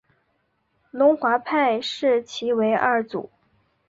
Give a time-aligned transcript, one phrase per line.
[0.89, 3.29] 龙华派视其为二祖。